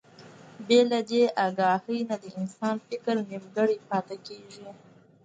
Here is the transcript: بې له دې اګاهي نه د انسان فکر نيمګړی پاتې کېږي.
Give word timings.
بې 0.67 0.79
له 0.91 0.99
دې 1.09 1.23
اګاهي 1.45 1.99
نه 2.09 2.15
د 2.23 2.25
انسان 2.39 2.75
فکر 2.87 3.15
نيمګړی 3.29 3.77
پاتې 3.89 4.15
کېږي. 4.25 4.65